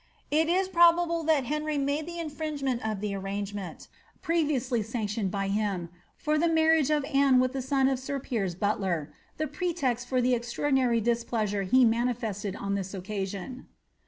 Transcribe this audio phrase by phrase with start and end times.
[0.31, 3.87] It is probable that Henry made the infringement of the arrangement
[4.23, 8.55] previously sanctioned by him, for the marriage of Anne with the son of sir Piers
[8.55, 13.67] fiutler, the pretext for the extraonJinary displeasure he manifested on this occasion.